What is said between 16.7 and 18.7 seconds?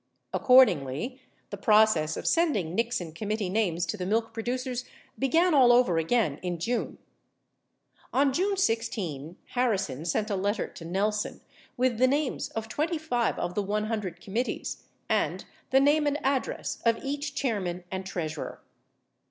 of each chairman and treasurer.